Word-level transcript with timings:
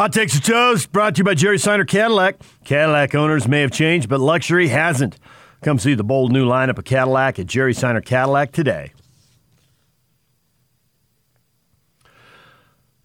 Hot 0.00 0.14
Takes 0.14 0.34
or 0.34 0.40
Toast 0.40 0.92
brought 0.92 1.16
to 1.16 1.18
you 1.18 1.24
by 1.24 1.34
Jerry 1.34 1.58
Seiner 1.58 1.84
Cadillac. 1.84 2.36
Cadillac 2.64 3.14
owners 3.14 3.46
may 3.46 3.60
have 3.60 3.70
changed, 3.70 4.08
but 4.08 4.18
luxury 4.18 4.68
hasn't. 4.68 5.18
Come 5.60 5.78
see 5.78 5.92
the 5.92 6.02
bold 6.02 6.32
new 6.32 6.48
lineup 6.48 6.78
of 6.78 6.86
Cadillac 6.86 7.38
at 7.38 7.44
Jerry 7.44 7.74
Seiner 7.74 8.00
Cadillac 8.00 8.50
today. 8.50 8.94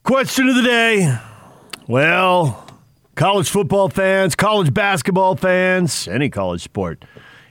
Question 0.04 0.48
of 0.48 0.56
the 0.56 0.62
day. 0.62 1.20
Well, 1.86 2.66
college 3.16 3.50
football 3.50 3.90
fans, 3.90 4.34
college 4.34 4.74
basketball 4.74 5.36
fans, 5.36 6.08
any 6.08 6.30
college 6.30 6.62
sport. 6.62 7.04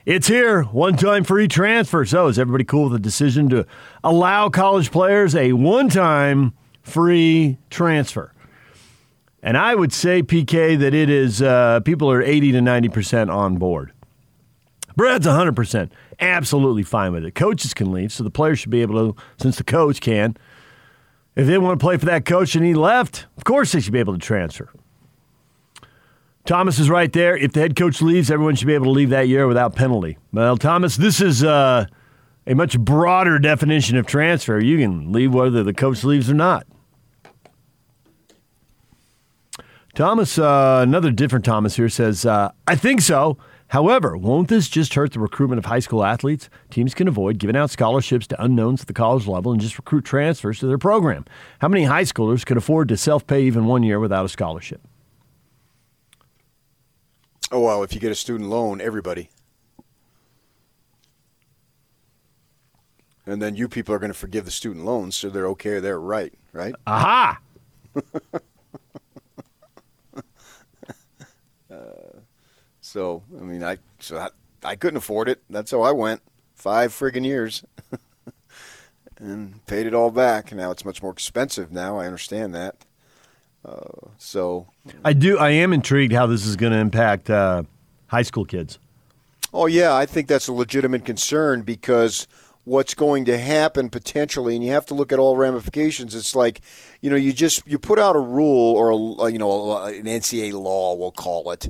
It's 0.07 0.27
here, 0.27 0.63
one 0.63 0.97
time 0.97 1.23
free 1.23 1.47
transfer. 1.47 2.03
So, 2.03 2.25
is 2.25 2.39
everybody 2.39 2.63
cool 2.63 2.85
with 2.85 2.93
the 2.93 2.99
decision 2.99 3.49
to 3.49 3.67
allow 4.03 4.49
college 4.49 4.89
players 4.89 5.35
a 5.35 5.53
one 5.53 5.89
time 5.89 6.53
free 6.81 7.59
transfer? 7.69 8.31
And 9.45 9.59
I 9.59 9.75
would 9.75 9.93
say, 9.93 10.23
PK, 10.23 10.77
that 10.79 10.95
it 10.95 11.07
is, 11.07 11.39
uh, 11.39 11.79
people 11.81 12.09
are 12.09 12.21
80 12.21 12.53
to 12.53 12.59
90% 12.59 13.31
on 13.31 13.57
board. 13.57 13.93
Brad's 14.95 15.27
100% 15.27 15.91
absolutely 16.19 16.81
fine 16.81 17.13
with 17.13 17.23
it. 17.23 17.35
Coaches 17.35 17.75
can 17.75 17.91
leave, 17.91 18.11
so 18.11 18.23
the 18.23 18.31
players 18.31 18.57
should 18.57 18.71
be 18.71 18.81
able 18.81 19.13
to, 19.13 19.21
since 19.37 19.57
the 19.57 19.63
coach 19.63 20.01
can. 20.01 20.35
If 21.35 21.45
they 21.45 21.59
want 21.59 21.79
to 21.79 21.83
play 21.83 21.95
for 21.97 22.07
that 22.07 22.25
coach 22.25 22.55
and 22.55 22.65
he 22.65 22.73
left, 22.73 23.27
of 23.37 23.43
course 23.43 23.71
they 23.71 23.81
should 23.81 23.93
be 23.93 23.99
able 23.99 24.13
to 24.13 24.19
transfer. 24.19 24.71
Thomas 26.45 26.79
is 26.79 26.89
right 26.89 27.13
there. 27.13 27.37
If 27.37 27.51
the 27.51 27.59
head 27.59 27.75
coach 27.75 28.01
leaves, 28.01 28.31
everyone 28.31 28.55
should 28.55 28.67
be 28.67 28.73
able 28.73 28.85
to 28.85 28.91
leave 28.91 29.11
that 29.11 29.27
year 29.27 29.47
without 29.47 29.75
penalty. 29.75 30.17
Well, 30.33 30.57
Thomas, 30.57 30.97
this 30.97 31.21
is 31.21 31.43
uh, 31.43 31.85
a 32.47 32.55
much 32.55 32.79
broader 32.79 33.37
definition 33.37 33.95
of 33.97 34.07
transfer. 34.07 34.59
You 34.59 34.79
can 34.79 35.11
leave 35.11 35.35
whether 35.35 35.61
the 35.61 35.73
coach 35.73 36.03
leaves 36.03 36.31
or 36.31 36.35
not. 36.35 36.65
Thomas, 39.95 40.37
uh, 40.37 40.81
another 40.83 41.09
different 41.09 41.45
Thomas 41.45 41.77
here 41.77 41.87
says, 41.87 42.25
uh, 42.25 42.51
I 42.67 42.75
think 42.75 42.99
so. 42.99 43.37
However, 43.67 44.17
won't 44.17 44.49
this 44.49 44.67
just 44.67 44.93
hurt 44.93 45.13
the 45.13 45.21
recruitment 45.21 45.57
of 45.57 45.65
high 45.65 45.79
school 45.79 46.03
athletes? 46.03 46.49
Teams 46.69 46.93
can 46.93 47.07
avoid 47.07 47.39
giving 47.39 47.55
out 47.55 47.69
scholarships 47.69 48.27
to 48.27 48.43
unknowns 48.43 48.81
at 48.81 48.87
the 48.87 48.93
college 48.93 49.25
level 49.25 49.53
and 49.53 49.61
just 49.61 49.77
recruit 49.77 50.03
transfers 50.03 50.59
to 50.59 50.67
their 50.67 50.77
program. 50.77 51.23
How 51.59 51.69
many 51.69 51.85
high 51.85 52.03
schoolers 52.03 52.45
could 52.45 52.57
afford 52.57 52.89
to 52.89 52.97
self 52.97 53.25
pay 53.25 53.43
even 53.43 53.65
one 53.67 53.83
year 53.83 53.99
without 54.01 54.25
a 54.25 54.29
scholarship? 54.29 54.81
Oh, 57.49 57.61
well, 57.61 57.81
if 57.81 57.93
you 57.93 58.01
get 58.01 58.11
a 58.11 58.15
student 58.15 58.49
loan, 58.49 58.81
everybody. 58.81 59.29
And 63.25 63.41
then 63.41 63.55
you 63.55 63.69
people 63.69 63.95
are 63.95 63.99
going 63.99 64.11
to 64.11 64.17
forgive 64.17 64.43
the 64.43 64.51
student 64.51 64.83
loans, 64.83 65.15
so 65.15 65.29
they're 65.29 65.47
okay, 65.47 65.79
they're 65.79 65.99
right, 65.99 66.33
right? 66.51 66.75
Aha! 66.85 67.39
So 72.95 73.23
I 73.37 73.43
mean, 73.43 73.61
I 73.61 73.77
so 73.99 74.17
I, 74.17 74.29
I 74.63 74.77
couldn't 74.77 74.95
afford 74.95 75.27
it. 75.27 75.41
That's 75.49 75.71
how 75.71 75.81
I 75.81 75.91
went. 75.91 76.21
Five 76.53 76.93
friggin' 76.93 77.25
years, 77.25 77.65
and 79.19 79.65
paid 79.65 79.85
it 79.85 79.93
all 79.93 80.11
back. 80.11 80.53
Now 80.53 80.71
it's 80.71 80.85
much 80.85 81.03
more 81.03 81.11
expensive. 81.11 81.73
Now 81.73 81.99
I 81.99 82.05
understand 82.05 82.55
that. 82.55 82.77
Uh, 83.65 84.11
so 84.17 84.67
I 85.03 85.11
do. 85.11 85.37
I 85.37 85.49
am 85.49 85.73
intrigued 85.73 86.13
how 86.13 86.25
this 86.25 86.45
is 86.45 86.55
going 86.55 86.71
to 86.71 86.79
impact 86.79 87.29
uh, 87.29 87.63
high 88.07 88.21
school 88.21 88.45
kids. 88.45 88.79
Oh 89.53 89.65
yeah, 89.65 89.93
I 89.93 90.05
think 90.05 90.29
that's 90.29 90.47
a 90.47 90.53
legitimate 90.53 91.03
concern 91.03 91.63
because 91.63 92.29
what's 92.63 92.93
going 92.93 93.25
to 93.25 93.37
happen 93.37 93.89
potentially, 93.89 94.55
and 94.55 94.63
you 94.63 94.71
have 94.71 94.85
to 94.85 94.93
look 94.93 95.11
at 95.11 95.19
all 95.19 95.35
ramifications. 95.35 96.15
It's 96.15 96.33
like, 96.33 96.61
you 97.01 97.09
know, 97.09 97.17
you 97.17 97.33
just 97.33 97.67
you 97.67 97.77
put 97.77 97.99
out 97.99 98.15
a 98.15 98.19
rule 98.19 98.73
or 98.73 99.27
a, 99.27 99.29
you 99.29 99.37
know 99.37 99.83
an 99.83 100.05
NCAA 100.05 100.53
law, 100.53 100.95
we'll 100.95 101.11
call 101.11 101.51
it, 101.51 101.67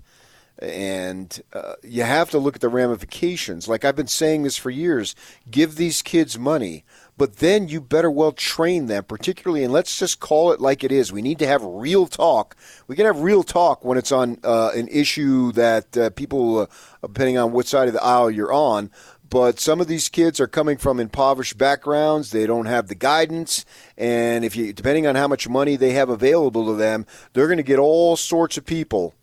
and 0.60 1.42
uh, 1.54 1.74
you 1.84 2.04
have 2.04 2.30
to 2.30 2.40
look 2.40 2.56
at 2.56 2.62
the 2.62 2.70
ramifications. 2.70 3.68
Like 3.68 3.84
I've 3.84 3.96
been 3.96 4.08
saying 4.08 4.44
this 4.44 4.58
for 4.58 4.70
years, 4.70 5.16
give 5.50 5.76
these 5.76 6.02
kids 6.02 6.40
money, 6.40 6.86
but 7.18 7.38
then 7.38 7.68
you 7.68 7.82
better 7.82 8.10
well 8.10 8.32
train 8.32 8.86
them, 8.88 9.04
particularly, 9.04 9.64
and 9.64 9.74
let's 9.74 9.98
just 9.98 10.20
call 10.20 10.52
it 10.52 10.62
like 10.62 10.84
it 10.84 10.92
is. 10.92 11.12
We 11.12 11.22
need 11.22 11.40
to 11.40 11.48
have 11.48 11.64
real 11.64 12.08
talk. 12.08 12.56
We 12.88 12.96
can 12.96 13.06
have 13.06 13.20
real 13.20 13.44
talk 13.44 13.84
when 13.84 13.98
it's 13.98 14.12
on 14.12 14.40
uh, 14.44 14.72
an 14.76 14.88
issue 14.88 15.52
that 15.54 15.98
uh, 15.98 16.10
people, 16.12 16.60
uh, 16.60 16.66
depending 17.02 17.38
on 17.38 17.52
what 17.52 17.68
side 17.68 17.88
of 17.88 17.94
the 17.94 18.04
aisle 18.04 18.32
you're 18.32 18.54
on, 18.54 18.92
but 19.30 19.60
some 19.60 19.82
of 19.82 19.88
these 19.88 20.08
kids 20.08 20.40
are 20.40 20.48
coming 20.48 20.78
from 20.78 21.00
impoverished 21.00 21.58
backgrounds. 21.58 22.32
They 22.32 22.46
don't 22.46 22.68
have 22.68 22.88
the 22.88 22.96
guidance, 22.96 23.66
and 23.98 24.46
if 24.46 24.56
you, 24.56 24.72
depending 24.72 25.08
on 25.08 25.16
how 25.16 25.28
much 25.28 25.50
money 25.50 25.76
they 25.76 25.92
have 25.92 26.10
available 26.10 26.66
to 26.68 26.76
them, 26.76 27.06
they're 27.34 27.48
going 27.48 27.58
to 27.58 27.64
get 27.64 27.80
all 27.80 28.16
sorts 28.16 28.58
of 28.58 28.66
people 28.66 29.14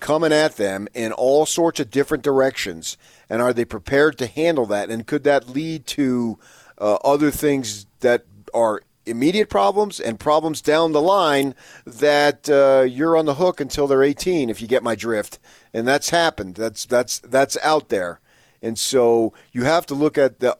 coming 0.00 0.32
at 0.32 0.56
them 0.56 0.88
in 0.94 1.12
all 1.12 1.46
sorts 1.46 1.80
of 1.80 1.90
different 1.90 2.24
directions. 2.24 2.96
And 3.28 3.42
are 3.42 3.52
they 3.52 3.64
prepared 3.64 4.18
to 4.18 4.26
handle 4.26 4.66
that? 4.66 4.90
And 4.90 5.06
could 5.06 5.24
that 5.24 5.48
lead 5.48 5.86
to 5.88 6.38
uh, 6.78 6.94
other 7.04 7.30
things 7.30 7.86
that 8.00 8.24
are 8.54 8.82
immediate 9.08 9.48
problems 9.48 9.98
and 9.98 10.20
problems 10.20 10.60
down 10.60 10.92
the 10.92 11.00
line 11.00 11.54
that 11.86 12.48
uh, 12.48 12.82
you're 12.82 13.16
on 13.16 13.24
the 13.24 13.34
hook 13.34 13.60
until 13.60 13.86
they're 13.86 14.02
18 14.02 14.50
if 14.50 14.60
you 14.60 14.68
get 14.68 14.82
my 14.82 14.94
drift 14.94 15.38
and 15.72 15.88
that's 15.88 16.10
happened 16.10 16.54
that's 16.54 16.84
that's 16.84 17.18
that's 17.20 17.56
out 17.62 17.88
there 17.88 18.20
and 18.60 18.78
so 18.78 19.32
you 19.50 19.64
have 19.64 19.86
to 19.86 19.94
look 19.94 20.18
at 20.18 20.40
the 20.40 20.54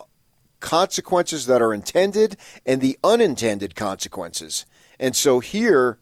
consequences 0.60 1.46
that 1.46 1.60
are 1.60 1.74
intended 1.74 2.36
and 2.64 2.80
the 2.80 2.98
unintended 3.04 3.74
consequences 3.74 4.64
and 4.98 5.14
so 5.14 5.40
here 5.40 5.98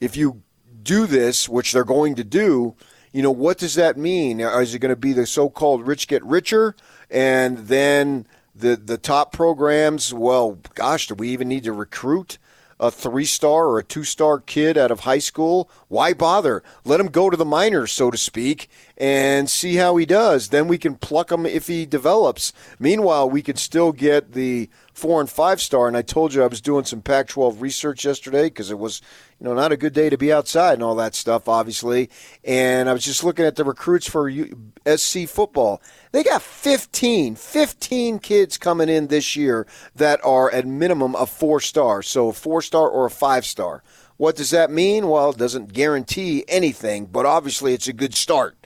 if 0.00 0.16
you 0.16 0.42
do 0.88 1.06
this, 1.06 1.48
which 1.50 1.72
they're 1.72 1.84
going 1.84 2.14
to 2.14 2.24
do, 2.24 2.74
you 3.12 3.22
know, 3.22 3.30
what 3.30 3.58
does 3.58 3.74
that 3.74 3.98
mean? 3.98 4.40
Is 4.40 4.74
it 4.74 4.78
going 4.78 4.88
to 4.88 4.96
be 4.96 5.12
the 5.12 5.26
so-called 5.26 5.86
rich 5.86 6.08
get 6.08 6.24
richer, 6.24 6.74
and 7.10 7.58
then 7.58 8.26
the 8.54 8.74
the 8.76 8.96
top 8.96 9.32
programs? 9.32 10.14
Well, 10.14 10.58
gosh, 10.74 11.08
do 11.08 11.14
we 11.14 11.28
even 11.28 11.48
need 11.48 11.64
to 11.64 11.72
recruit? 11.72 12.38
a 12.80 12.90
three 12.90 13.24
star 13.24 13.66
or 13.66 13.78
a 13.78 13.84
two 13.84 14.04
star 14.04 14.38
kid 14.38 14.78
out 14.78 14.90
of 14.90 15.00
high 15.00 15.18
school, 15.18 15.68
why 15.88 16.14
bother? 16.14 16.62
Let 16.84 17.00
him 17.00 17.08
go 17.08 17.28
to 17.28 17.36
the 17.36 17.44
minors, 17.44 17.92
so 17.92 18.10
to 18.10 18.16
speak, 18.16 18.70
and 18.96 19.50
see 19.50 19.76
how 19.76 19.96
he 19.96 20.06
does. 20.06 20.48
Then 20.48 20.68
we 20.68 20.78
can 20.78 20.94
pluck 20.94 21.32
him 21.32 21.44
if 21.44 21.66
he 21.66 21.86
develops. 21.86 22.52
Meanwhile, 22.78 23.30
we 23.30 23.42
could 23.42 23.58
still 23.58 23.92
get 23.92 24.32
the 24.32 24.70
four 24.98 25.20
and 25.20 25.30
five 25.30 25.60
star. 25.62 25.86
And 25.86 25.96
I 25.96 26.02
told 26.02 26.34
you 26.34 26.42
I 26.42 26.48
was 26.48 26.60
doing 26.60 26.84
some 26.84 27.00
Pac 27.00 27.28
12 27.28 27.62
research 27.62 28.04
yesterday 28.04 28.44
because 28.44 28.70
it 28.70 28.78
was 28.78 29.00
you 29.38 29.44
know, 29.44 29.54
not 29.54 29.70
a 29.70 29.76
good 29.76 29.92
day 29.92 30.10
to 30.10 30.18
be 30.18 30.32
outside 30.32 30.74
and 30.74 30.82
all 30.82 30.96
that 30.96 31.14
stuff, 31.14 31.48
obviously. 31.48 32.10
And 32.42 32.88
I 32.88 32.92
was 32.92 33.04
just 33.04 33.22
looking 33.22 33.44
at 33.44 33.54
the 33.54 33.64
recruits 33.64 34.08
for 34.08 34.30
SC 34.30 35.28
football. 35.28 35.80
They 36.10 36.24
got 36.24 36.42
15, 36.42 37.36
15 37.36 38.18
kids 38.18 38.58
coming 38.58 38.88
in 38.88 39.06
this 39.06 39.36
year 39.36 39.66
that 39.94 40.20
are 40.24 40.50
at 40.50 40.66
minimum 40.66 41.14
a 41.14 41.26
four 41.26 41.60
star. 41.60 42.02
So 42.02 42.28
a 42.28 42.32
four 42.32 42.60
star 42.62 42.88
or 42.88 43.06
a 43.06 43.10
five 43.10 43.46
star. 43.46 43.84
What 44.16 44.34
does 44.34 44.50
that 44.50 44.72
mean? 44.72 45.08
Well, 45.08 45.30
it 45.30 45.38
doesn't 45.38 45.72
guarantee 45.72 46.44
anything, 46.48 47.06
but 47.06 47.24
obviously 47.24 47.72
it's 47.72 47.86
a 47.86 47.92
good 47.92 48.16
start. 48.16 48.57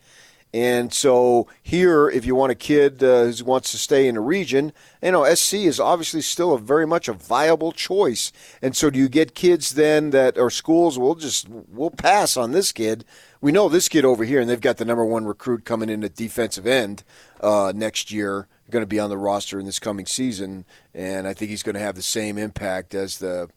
And 0.54 0.92
so 0.92 1.46
here, 1.62 2.10
if 2.10 2.26
you 2.26 2.34
want 2.34 2.52
a 2.52 2.56
kid 2.56 3.02
uh, 3.02 3.24
who 3.24 3.44
wants 3.44 3.70
to 3.70 3.78
stay 3.78 4.06
in 4.06 4.16
the 4.16 4.20
region, 4.20 4.72
you 5.02 5.12
know, 5.12 5.32
SC 5.34 5.54
is 5.54 5.80
obviously 5.80 6.20
still 6.20 6.52
a 6.52 6.58
very 6.58 6.86
much 6.86 7.08
a 7.08 7.14
viable 7.14 7.72
choice. 7.72 8.32
And 8.60 8.76
so 8.76 8.90
do 8.90 8.98
you 8.98 9.08
get 9.08 9.34
kids 9.34 9.70
then 9.70 10.10
that 10.10 10.36
or 10.36 10.50
schools 10.50 10.98
will 10.98 11.14
just 11.14 11.48
we'll 11.48 11.90
pass 11.90 12.36
on 12.36 12.52
this 12.52 12.70
kid. 12.70 13.04
We 13.40 13.50
know 13.50 13.68
this 13.68 13.88
kid 13.88 14.04
over 14.04 14.24
here, 14.24 14.40
and 14.40 14.48
they've 14.48 14.60
got 14.60 14.76
the 14.76 14.84
number 14.84 15.04
one 15.04 15.24
recruit 15.24 15.64
coming 15.64 15.88
in 15.88 16.04
at 16.04 16.14
defensive 16.14 16.66
end 16.66 17.02
uh, 17.40 17.72
next 17.74 18.12
year, 18.12 18.46
going 18.70 18.82
to 18.82 18.86
be 18.86 19.00
on 19.00 19.10
the 19.10 19.18
roster 19.18 19.58
in 19.58 19.66
this 19.66 19.78
coming 19.78 20.06
season, 20.06 20.64
and 20.94 21.26
I 21.26 21.34
think 21.34 21.50
he's 21.50 21.62
going 21.62 21.74
to 21.74 21.80
have 21.80 21.94
the 21.94 22.02
same 22.02 22.38
impact 22.38 22.94
as 22.94 23.18
the 23.18 23.48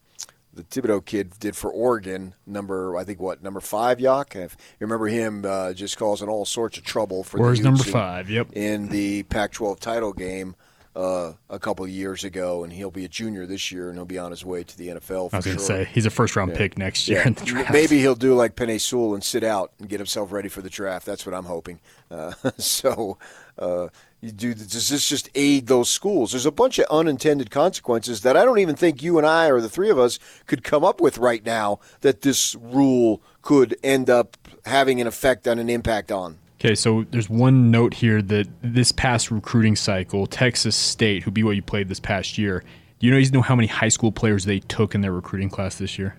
the 0.55 0.63
Thibodeaux 0.63 1.05
kid 1.05 1.33
did 1.39 1.55
for 1.55 1.69
Oregon, 1.69 2.33
number 2.47 2.95
I 2.97 3.03
think 3.03 3.19
what 3.19 3.43
number 3.43 3.59
five, 3.59 3.99
Yak. 3.99 4.35
If 4.35 4.55
you 4.79 4.87
remember 4.87 5.07
him, 5.07 5.43
uh, 5.46 5.73
just 5.73 5.97
causing 5.97 6.29
all 6.29 6.46
sorts 6.46 6.78
of 6.78 6.84
trouble 6.84 7.23
for 7.23 7.40
Where's 7.40 7.59
number 7.59 7.84
five? 7.84 8.29
Yep. 8.29 8.53
In 8.53 8.87
the 8.87 9.23
Pac-12 9.23 9.79
title 9.79 10.13
game 10.13 10.55
uh, 10.96 11.34
a 11.50 11.59
couple 11.59 11.84
of 11.84 11.92
years 11.92 12.24
ago, 12.24 12.64
and 12.64 12.72
he'll 12.72 12.92
be 12.92 13.06
a 13.06 13.09
junior 13.09 13.46
this 13.46 13.72
year, 13.72 13.90
and 13.90 13.97
he'll 13.97 14.06
be 14.06 14.18
on 14.18 14.32
his 14.32 14.46
way 14.46 14.64
to 14.64 14.78
the 14.78 14.90
NFL. 14.90 15.34
I 15.34 15.38
was 15.38 15.46
going 15.46 15.58
to 15.58 15.64
say 15.64 15.86
he's 15.86 16.06
a 16.06 16.09
first 16.09 16.36
round 16.36 16.52
yeah. 16.52 16.58
pick 16.58 16.78
next 16.78 17.08
year 17.08 17.20
yeah. 17.20 17.28
in 17.28 17.34
the 17.34 17.46
draft. 17.46 17.74
Maybe 17.74 18.00
he'll 18.00 18.16
do 18.16 18.34
like 18.34 18.56
Penei 18.56 18.80
Sewell 18.80 19.14
and 19.14 19.24
sit 19.24 19.44
out 19.44 19.74
and 19.80 19.90
get 19.90 20.00
himself 20.00 20.32
ready 20.32 20.50
for 20.50 20.62
the 20.62 20.70
draft. 20.70 21.06
That's 21.06 21.26
what 21.26 21.36
I'm 21.36 21.46
hoping. 21.46 21.80
Uh, 22.09 22.34
so. 22.58 23.18
Uh, 23.58 23.88
you 24.22 24.32
do 24.32 24.53
does 24.56 24.90
this 24.90 25.08
just 25.08 25.30
aid 25.36 25.68
those 25.68 25.88
schools? 25.88 26.32
There's 26.32 26.47
a 26.47 26.52
bunch 26.52 26.80
of 26.80 26.86
unintended 26.90 27.52
consequences 27.52 28.22
that 28.22 28.36
I 28.36 28.44
don't 28.44 28.58
even 28.58 28.76
think 28.76 29.03
you 29.03 29.20
and 29.20 29.28
I 29.28 29.52
or 29.52 29.62
the 29.62 29.70
three 29.70 29.92
of 29.92 30.00
us 30.00 30.18
could 30.47 30.64
come 30.64 30.84
up 30.84 31.00
with 31.00 31.20
right 31.20 31.46
now 31.46 31.80
that 32.02 32.22
this 32.22 32.56
rule 32.56 33.22
could 33.44 33.78
end 33.84 34.09
up 34.09 34.36
having 34.66 35.00
an 35.00 35.06
effect 35.06 35.47
on 35.47 35.59
an 35.59 35.70
impact 35.70 36.12
on. 36.12 36.40
Okay, 36.66 36.73
so 36.73 37.06
there's 37.12 37.29
one 37.29 37.70
note 37.70 37.94
here 37.94 38.23
that 38.23 38.47
this 38.64 38.91
past 38.91 39.29
recruiting 39.29 39.76
cycle, 39.76 40.26
Texas 40.26 40.76
State, 40.76 41.22
who 41.22 41.29
BYU 41.29 41.64
played 41.64 41.90
this 41.90 42.00
past 42.00 42.40
year, 42.40 42.64
do 42.97 43.06
you 43.06 43.14
know 43.14 43.20
you 43.20 43.29
know 43.29 43.44
how 43.44 43.56
many 43.56 43.67
high 43.67 43.90
school 43.90 44.12
players 44.12 44.46
they 44.46 44.62
took 44.62 44.96
in 44.96 45.02
their 45.02 45.12
recruiting 45.12 45.47
class 45.47 45.76
this 45.76 46.00
year? 46.00 46.16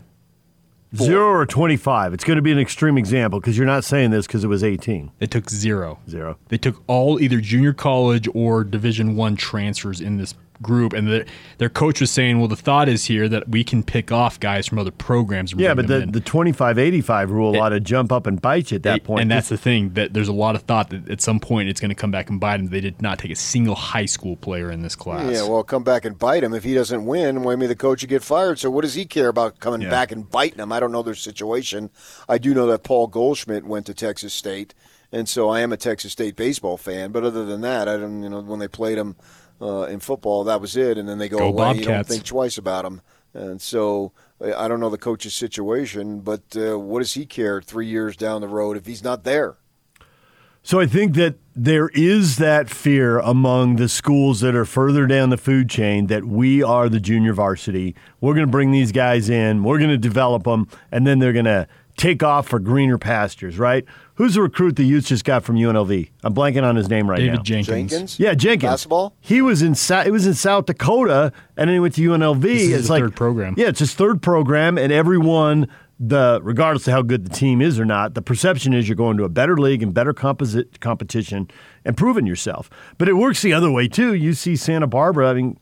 Four. 0.94 1.06
Zero 1.08 1.28
or 1.31 1.46
25. 1.46 2.14
It's 2.14 2.22
going 2.22 2.37
to 2.37 2.43
be 2.43 2.52
an 2.52 2.60
extreme 2.60 2.96
example 2.96 3.40
because 3.40 3.58
you're 3.58 3.66
not 3.66 3.82
saying 3.82 4.12
this 4.12 4.28
because 4.28 4.44
it 4.44 4.46
was 4.46 4.62
18. 4.62 5.10
They 5.19 5.26
took 5.26 5.50
zero. 5.50 5.98
Zero. 6.08 6.38
They 6.46 6.58
took 6.58 6.81
all 6.87 7.20
either 7.20 7.40
junior 7.40 7.72
college 7.72 8.28
or 8.32 8.62
Division 8.62 9.16
One 9.16 9.34
transfers 9.34 10.00
in 10.00 10.16
this 10.16 10.32
group, 10.62 10.92
and 10.92 11.08
the, 11.08 11.26
their 11.58 11.68
coach 11.68 12.00
was 12.00 12.10
saying, 12.10 12.38
"Well, 12.38 12.48
the 12.48 12.56
thought 12.56 12.88
is 12.88 13.04
here 13.04 13.28
that 13.28 13.48
we 13.48 13.64
can 13.64 13.82
pick 13.82 14.10
off 14.12 14.38
guys 14.40 14.66
from 14.66 14.78
other 14.78 14.90
programs." 14.90 15.52
and 15.52 15.60
Yeah, 15.60 15.74
bring 15.74 15.86
but 15.86 15.92
them 15.92 16.00
the, 16.00 16.06
in." 16.06 16.12
the 16.12 16.20
25 16.20 16.78
85 16.78 17.30
rule 17.30 17.60
ought 17.60 17.70
to 17.70 17.80
jump 17.80 18.12
up 18.12 18.26
and 18.26 18.40
bite 18.40 18.70
you 18.70 18.76
at 18.76 18.82
that 18.84 19.04
point. 19.04 19.22
and 19.22 19.30
that's 19.30 19.48
the 19.48 19.56
thing 19.56 19.90
that 19.94 20.12
there's 20.14 20.28
a 20.28 20.32
lot 20.32 20.54
of 20.54 20.62
thought 20.62 20.90
that 20.90 21.08
at 21.08 21.20
some 21.20 21.40
point 21.40 21.68
it's 21.68 21.80
going 21.80 21.88
to 21.90 21.94
come 21.94 22.10
back 22.10 22.30
and 22.30 22.40
bite 22.40 22.56
them. 22.58 22.68
They 22.68 22.80
did 22.80 23.00
not 23.02 23.18
take 23.18 23.30
a 23.30 23.36
single 23.36 23.74
high 23.74 24.06
school 24.06 24.36
player 24.36 24.70
in 24.70 24.82
this 24.82 24.96
class. 24.96 25.30
Yeah, 25.32 25.42
well, 25.48 25.62
come 25.62 25.84
back 25.84 26.04
and 26.04 26.18
bite 26.18 26.42
him. 26.44 26.54
If 26.54 26.64
he 26.64 26.74
doesn't 26.74 27.04
win, 27.04 27.42
why 27.42 27.54
maybe 27.56 27.68
the 27.68 27.76
coach 27.76 28.02
would 28.02 28.10
get 28.10 28.22
fired. 28.22 28.58
So 28.58 28.70
what 28.70 28.82
does 28.82 28.94
he 28.94 29.04
care 29.04 29.28
about 29.28 29.60
coming 29.60 29.82
Yeah. 29.82 29.90
back 29.90 30.12
and 30.12 30.30
biting 30.30 30.58
him? 30.60 30.72
I 30.72 30.80
don't 30.80 30.92
know 30.92 31.02
their 31.02 31.14
situation. 31.14 31.90
I 32.28 32.38
do 32.38 32.54
know 32.54 32.66
that 32.66 32.82
Paul 32.82 33.06
Goldschmidt 33.06 33.64
went 33.64 33.86
to 33.86 33.94
Texas 33.94 34.32
State, 34.34 34.74
and 35.12 35.28
so 35.28 35.48
I 35.48 35.60
am 35.60 35.72
a 35.72 35.76
Texas 35.76 36.12
State 36.12 36.36
baseball 36.36 36.76
fan. 36.76 37.12
But 37.12 37.24
other 37.24 37.44
than 37.44 37.60
that, 37.62 37.88
I 37.88 37.96
don't. 37.96 38.22
You 38.22 38.28
know, 38.28 38.40
when 38.40 38.58
they 38.58 38.68
played 38.68 38.98
him 38.98 39.16
uh, 39.60 39.82
in 39.82 40.00
football, 40.00 40.44
that 40.44 40.60
was 40.60 40.76
it, 40.76 40.98
and 40.98 41.08
then 41.08 41.18
they 41.18 41.28
go, 41.28 41.38
Go 41.38 41.48
away. 41.48 41.78
You 41.78 41.84
don't 41.84 42.06
think 42.06 42.24
twice 42.24 42.58
about 42.58 42.84
them, 42.84 43.00
And 43.34 43.60
so 43.60 44.12
I 44.40 44.52
I 44.52 44.68
don't 44.68 44.80
know 44.80 44.90
the 44.90 44.98
coach's 44.98 45.34
situation, 45.34 46.20
but 46.20 46.42
uh, 46.56 46.78
what 46.78 47.00
does 47.00 47.14
he 47.14 47.26
care 47.26 47.62
three 47.62 47.86
years 47.86 48.16
down 48.16 48.40
the 48.40 48.48
road 48.48 48.76
if 48.76 48.86
he's 48.86 49.02
not 49.02 49.24
there? 49.24 49.56
So 50.62 50.80
I 50.80 50.86
think 50.86 51.14
that 51.14 51.36
there 51.54 51.90
is 51.94 52.38
that 52.38 52.68
fear 52.68 53.20
among 53.20 53.76
the 53.76 53.88
schools 53.88 54.40
that 54.40 54.56
are 54.56 54.64
further 54.64 55.06
down 55.06 55.30
the 55.30 55.36
food 55.36 55.70
chain 55.70 56.08
that 56.08 56.24
we 56.24 56.60
are 56.60 56.88
the 56.88 56.98
junior 56.98 57.32
varsity. 57.32 57.94
We're 58.20 58.34
going 58.34 58.48
to 58.48 58.50
bring 58.50 58.72
these 58.72 58.90
guys 58.90 59.30
in, 59.30 59.62
we're 59.62 59.78
going 59.78 59.90
to 59.90 59.96
develop 59.96 60.42
them, 60.42 60.66
and 60.90 61.06
then 61.06 61.20
they're 61.20 61.32
going 61.32 61.44
to 61.44 61.68
take 61.96 62.22
off 62.22 62.48
for 62.48 62.58
greener 62.58 62.98
pastures, 62.98 63.58
right? 63.58 63.84
Who's 64.14 64.34
the 64.34 64.43
recruit 64.43 64.76
the 64.76 64.84
Utes 64.84 65.08
just 65.08 65.25
got 65.25 65.44
from 65.44 65.56
UNLV? 65.56 66.08
I'm 66.25 66.34
blanking 66.34 66.62
on 66.62 66.76
his 66.76 66.88
name 66.88 67.08
right 67.08 67.19
David 67.19 67.37
now. 67.37 67.43
Jenkins. 67.43 67.90
Jenkins? 67.90 68.20
Yeah, 68.20 68.34
Jenkins. 68.34 68.70
Basketball? 68.72 69.14
He 69.20 69.43
was 69.43 69.62
in 69.62 69.75
Sa- 69.75 70.02
it 70.02 70.10
was 70.10 70.26
in 70.26 70.34
South 70.34 70.66
Dakota, 70.66 71.32
and 71.56 71.69
then 71.69 71.75
he 71.75 71.81
went 71.81 71.94
to 71.94 72.00
UNLV. 72.02 72.44
is 72.44 72.62
it's 72.69 72.72
his 72.72 72.90
like 72.90 73.02
third 73.02 73.16
program. 73.16 73.54
Yeah, 73.56 73.69
it's 73.69 73.81
his 73.81 73.94
third 73.94 74.22
program, 74.22 74.78
and 74.78 74.93
everyone, 74.93 75.69
the 76.00 76.40
regardless 76.43 76.87
of 76.87 76.93
how 76.93 77.02
good 77.02 77.25
the 77.25 77.31
team 77.34 77.60
is 77.62 77.78
or 77.81 77.84
not, 77.84 78.14
the 78.14 78.22
perception 78.22 78.72
is 78.75 78.88
you're 78.88 78.96
going 78.96 79.16
to 79.19 79.25
a 79.25 79.28
better 79.28 79.56
league 79.56 79.82
and 79.82 79.92
better 79.94 80.12
composite 80.12 80.81
competition 80.81 81.50
and 81.84 81.96
proving 81.96 82.26
yourself. 82.26 82.69
But 82.99 83.08
it 83.08 83.14
works 83.14 83.42
the 83.42 83.52
other 83.52 83.70
way 83.70 83.88
too. 83.88 84.14
You 84.14 84.32
see 84.34 84.56
Santa 84.56 84.87
Barbara. 84.87 85.31
I 85.31 85.34
mean, 85.34 85.58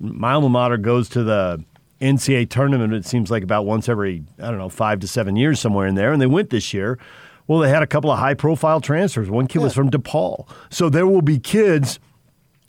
my 0.00 0.32
alma 0.32 0.48
mater 0.48 0.76
goes 0.76 1.08
to 1.10 1.22
the 1.24 1.64
NCAA 2.00 2.48
tournament. 2.50 2.92
It 2.92 3.06
seems 3.06 3.30
like 3.30 3.42
about 3.42 3.66
once 3.66 3.88
every 3.88 4.24
I 4.38 4.50
don't 4.50 4.58
know 4.58 4.68
five 4.68 5.00
to 5.00 5.08
seven 5.08 5.36
years 5.36 5.60
somewhere 5.60 5.86
in 5.86 5.94
there, 5.94 6.12
and 6.12 6.20
they 6.20 6.26
went 6.26 6.50
this 6.50 6.74
year. 6.74 6.98
Well, 7.46 7.60
they 7.60 7.68
had 7.68 7.82
a 7.82 7.86
couple 7.86 8.10
of 8.10 8.18
high 8.18 8.34
profile 8.34 8.80
transfers. 8.80 9.30
One 9.30 9.46
kid 9.46 9.60
was 9.60 9.72
from 9.72 9.88
DePaul, 9.90 10.48
so 10.68 10.88
there 10.88 11.06
will 11.06 11.22
be 11.22 11.38
kids 11.38 12.00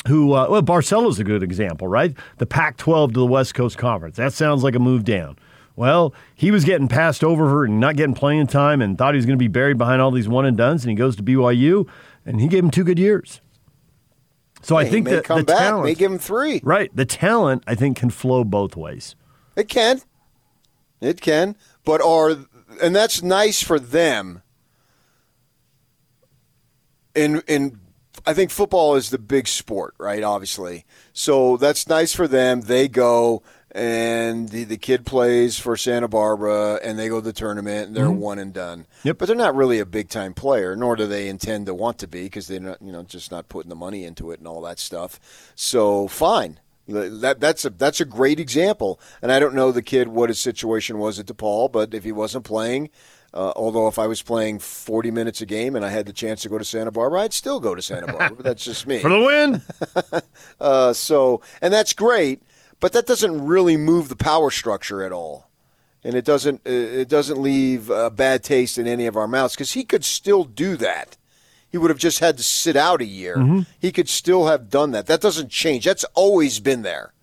who, 0.07 0.33
uh, 0.33 0.47
well, 0.49 0.61
Barcello's 0.61 1.19
a 1.19 1.23
good 1.23 1.43
example, 1.43 1.87
right? 1.87 2.15
The 2.37 2.45
Pac 2.45 2.77
12 2.77 3.13
to 3.13 3.19
the 3.19 3.25
West 3.25 3.55
Coast 3.55 3.77
Conference. 3.77 4.15
That 4.17 4.33
sounds 4.33 4.63
like 4.63 4.75
a 4.75 4.79
move 4.79 5.03
down. 5.03 5.37
Well, 5.75 6.13
he 6.33 6.49
was 6.51 6.63
getting 6.63 6.87
passed 6.87 7.23
over 7.23 7.65
and 7.65 7.79
not 7.79 7.95
getting 7.95 8.15
playing 8.15 8.47
time 8.47 8.81
and 8.81 8.97
thought 8.97 9.13
he 9.13 9.17
was 9.17 9.25
going 9.25 9.37
to 9.37 9.43
be 9.43 9.47
buried 9.47 9.77
behind 9.77 10.01
all 10.01 10.11
these 10.11 10.27
one 10.27 10.45
and 10.45 10.57
dones, 10.57 10.83
and 10.83 10.89
he 10.89 10.95
goes 10.95 11.15
to 11.17 11.23
BYU, 11.23 11.87
and 12.25 12.41
he 12.41 12.47
gave 12.47 12.63
him 12.63 12.71
two 12.71 12.83
good 12.83 12.99
years. 12.99 13.41
So 14.61 14.75
I 14.75 14.85
think 14.85 15.07
that 15.07 15.25
the 15.25 15.43
back, 15.43 15.57
talent, 15.57 15.85
may 15.85 15.93
give 15.93 16.11
him 16.11 16.19
three. 16.19 16.61
right? 16.63 16.93
The 16.95 17.05
talent, 17.05 17.63
I 17.67 17.75
think, 17.75 17.97
can 17.97 18.09
flow 18.09 18.43
both 18.43 18.75
ways. 18.75 19.15
It 19.55 19.67
can. 19.69 20.01
It 20.99 21.21
can. 21.21 21.55
But 21.85 22.01
are 22.01 22.37
and 22.81 22.95
that's 22.95 23.21
nice 23.21 23.61
for 23.61 23.79
them. 23.79 24.41
And 27.15 27.43
and 27.47 27.79
I 28.25 28.33
think 28.33 28.51
football 28.51 28.95
is 28.95 29.09
the 29.09 29.17
big 29.17 29.47
sport, 29.47 29.95
right? 29.97 30.23
Obviously. 30.23 30.85
So 31.13 31.57
that's 31.57 31.87
nice 31.87 32.13
for 32.13 32.27
them. 32.27 32.61
They 32.61 32.87
go 32.87 33.43
and 33.77 34.49
the, 34.49 34.63
the 34.63 34.77
kid 34.77 35.05
plays 35.05 35.59
for 35.59 35.77
Santa 35.77 36.07
Barbara 36.07 36.79
and 36.83 36.97
they 36.97 37.09
go 37.09 37.19
to 37.19 37.25
the 37.25 37.31
tournament 37.31 37.87
and 37.87 37.95
they're 37.95 38.09
one 38.09 38.39
and 38.39 38.51
done. 38.51 38.87
Yep. 39.03 39.19
But 39.19 39.27
they're 39.27 39.35
not 39.35 39.55
really 39.55 39.79
a 39.79 39.85
big 39.85 40.09
time 40.09 40.33
player, 40.33 40.75
nor 40.75 40.95
do 40.95 41.05
they 41.05 41.27
intend 41.27 41.67
to 41.67 41.75
want 41.75 41.99
to 41.99 42.07
be 42.07 42.23
because 42.23 42.47
they're 42.47 42.59
not, 42.59 42.81
you 42.81 42.91
know, 42.91 43.03
just 43.03 43.31
not 43.31 43.49
putting 43.49 43.69
the 43.69 43.75
money 43.75 44.03
into 44.03 44.31
it 44.31 44.39
and 44.39 44.47
all 44.47 44.61
that 44.61 44.79
stuff. 44.79 45.19
So 45.55 46.07
fine. 46.07 46.59
That 46.87 47.41
that's 47.41 47.65
a 47.65 47.69
that's 47.69 47.99
a 47.99 48.05
great 48.05 48.39
example, 48.39 48.97
and 49.21 49.29
I 49.29 49.39
don't 49.39 49.53
know 49.53 49.73
the 49.73 49.81
kid 49.81 50.07
what 50.07 50.29
his 50.29 50.39
situation 50.39 50.99
was 50.99 51.19
at 51.19 51.25
DePaul, 51.25 51.69
but 51.69 51.93
if 51.93 52.05
he 52.05 52.13
wasn't 52.13 52.45
playing, 52.45 52.91
uh, 53.33 53.51
although 53.57 53.89
if 53.89 53.99
I 53.99 54.07
was 54.07 54.21
playing 54.21 54.59
forty 54.59 55.11
minutes 55.11 55.41
a 55.41 55.45
game 55.45 55.75
and 55.75 55.83
I 55.83 55.89
had 55.89 56.05
the 56.05 56.13
chance 56.13 56.43
to 56.43 56.49
go 56.49 56.57
to 56.57 56.63
Santa 56.63 56.91
Barbara, 56.91 57.23
I'd 57.23 57.33
still 57.33 57.59
go 57.59 57.75
to 57.75 57.81
Santa 57.81 58.07
Barbara. 58.07 58.37
but 58.37 58.45
that's 58.45 58.63
just 58.63 58.87
me. 58.87 58.99
For 59.01 59.09
the 59.09 59.19
win! 59.19 59.61
Uh, 60.59 60.93
so, 60.93 61.41
and 61.61 61.73
that's 61.73 61.93
great, 61.93 62.41
but 62.79 62.93
that 62.93 63.07
doesn't 63.07 63.45
really 63.45 63.77
move 63.77 64.09
the 64.09 64.15
power 64.15 64.51
structure 64.51 65.03
at 65.03 65.11
all, 65.11 65.49
and 66.03 66.15
it 66.15 66.25
doesn't 66.25 66.61
uh, 66.65 66.69
it 66.69 67.09
doesn't 67.09 67.39
leave 67.39 67.89
a 67.89 68.09
bad 68.09 68.43
taste 68.43 68.77
in 68.77 68.87
any 68.87 69.05
of 69.05 69.15
our 69.15 69.27
mouths 69.27 69.55
because 69.55 69.73
he 69.73 69.83
could 69.83 70.05
still 70.05 70.43
do 70.43 70.77
that. 70.77 71.17
He 71.69 71.77
would 71.77 71.89
have 71.89 71.99
just 71.99 72.19
had 72.19 72.37
to 72.37 72.43
sit 72.43 72.75
out 72.75 73.01
a 73.01 73.05
year. 73.05 73.65
He 73.77 73.91
could 73.91 74.07
still 74.07 74.47
have 74.47 74.69
done 74.69 74.91
that. 74.91 75.07
That 75.07 75.19
doesn't 75.21 75.49
change. 75.49 75.83
That's 75.83 76.05
always 76.13 76.59
been 76.61 76.81
there 76.81 77.13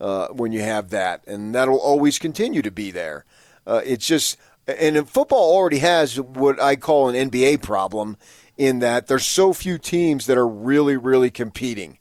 uh, 0.00 0.28
when 0.28 0.52
you 0.52 0.60
have 0.60 0.90
that, 0.90 1.24
and 1.26 1.54
that'll 1.54 1.78
always 1.78 2.18
continue 2.18 2.62
to 2.62 2.70
be 2.70 2.90
there. 2.90 3.24
Uh, 3.66 3.80
it's 3.84 4.06
just, 4.06 4.36
and 4.66 5.08
football 5.08 5.52
already 5.52 5.78
has 5.78 6.20
what 6.20 6.60
I 6.60 6.76
call 6.76 7.08
an 7.08 7.30
NBA 7.30 7.62
problem 7.62 8.16
in 8.56 8.80
that 8.80 9.06
there's 9.06 9.26
so 9.26 9.52
few 9.54 9.78
teams 9.78 10.26
that 10.26 10.36
are 10.36 10.48
really, 10.48 10.96
really 10.96 11.30
competing. 11.30 11.98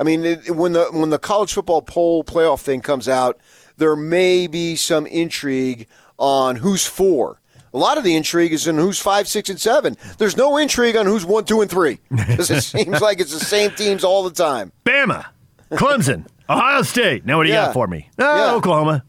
I 0.00 0.02
mean, 0.02 0.24
it, 0.24 0.50
when 0.56 0.72
the 0.72 0.86
when 0.86 1.10
the 1.10 1.18
college 1.18 1.52
football 1.52 1.82
poll 1.82 2.24
playoff 2.24 2.60
thing 2.60 2.80
comes 2.80 3.06
out, 3.06 3.38
there 3.76 3.94
may 3.94 4.46
be 4.46 4.74
some 4.74 5.06
intrigue 5.06 5.86
on 6.18 6.56
who's 6.56 6.86
four. 6.86 7.40
A 7.74 7.78
lot 7.78 7.98
of 7.98 8.02
the 8.04 8.16
intrigue 8.16 8.52
is 8.54 8.66
in 8.66 8.76
who's 8.78 8.98
five, 8.98 9.28
six, 9.28 9.50
and 9.50 9.60
seven. 9.60 9.96
There's 10.18 10.36
no 10.38 10.56
intrigue 10.56 10.96
on 10.96 11.04
who's 11.06 11.24
one, 11.26 11.44
two, 11.44 11.60
and 11.60 11.70
three 11.70 12.00
because 12.10 12.50
it 12.50 12.62
seems 12.64 13.00
like 13.02 13.20
it's 13.20 13.32
the 13.38 13.44
same 13.44 13.72
teams 13.72 14.02
all 14.02 14.24
the 14.24 14.30
time. 14.32 14.72
Bama, 14.86 15.26
Clemson, 15.72 16.26
Ohio 16.48 16.80
State. 16.82 17.26
Now 17.26 17.36
what 17.36 17.44
do 17.44 17.50
you 17.50 17.54
Yeah. 17.56 17.66
got 17.66 17.74
for 17.74 17.86
me? 17.86 18.08
Ah, 18.18 18.46
Yeah. 18.48 18.54
Oklahoma, 18.54 19.04